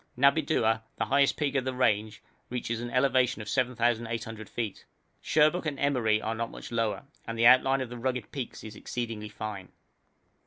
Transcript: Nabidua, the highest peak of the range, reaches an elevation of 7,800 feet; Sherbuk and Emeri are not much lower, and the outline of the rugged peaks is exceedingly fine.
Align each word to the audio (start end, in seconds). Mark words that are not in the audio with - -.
Nabidua, 0.17 0.81
the 0.97 1.05
highest 1.05 1.37
peak 1.37 1.53
of 1.53 1.63
the 1.63 1.75
range, 1.75 2.23
reaches 2.49 2.81
an 2.81 2.89
elevation 2.89 3.39
of 3.39 3.47
7,800 3.47 4.49
feet; 4.49 4.83
Sherbuk 5.23 5.67
and 5.67 5.77
Emeri 5.77 6.19
are 6.19 6.33
not 6.33 6.49
much 6.49 6.71
lower, 6.71 7.03
and 7.27 7.37
the 7.37 7.45
outline 7.45 7.81
of 7.81 7.89
the 7.89 7.99
rugged 7.99 8.31
peaks 8.31 8.63
is 8.63 8.75
exceedingly 8.75 9.29
fine. 9.29 9.69